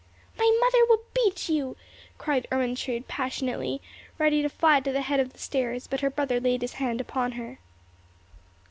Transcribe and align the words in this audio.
"My 0.35 0.51
mother 0.61 0.83
will 0.89 1.03
beat 1.13 1.47
you," 1.47 1.77
cried 2.17 2.47
Ermentrude, 2.51 3.07
passionately, 3.07 3.83
ready 4.17 4.41
to 4.41 4.49
fly 4.49 4.79
to 4.79 4.91
the 4.91 5.03
head 5.03 5.19
of 5.19 5.31
the 5.31 5.37
stairs; 5.37 5.85
but 5.85 6.01
her 6.01 6.09
brother 6.09 6.39
laid 6.39 6.63
his 6.63 6.73
hand 6.81 6.99
upon 6.99 7.33
her. 7.33 7.59